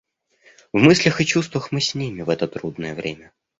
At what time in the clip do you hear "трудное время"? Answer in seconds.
2.47-3.31